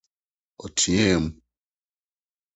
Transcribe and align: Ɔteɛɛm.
Ɔteɛɛm. 0.63 1.25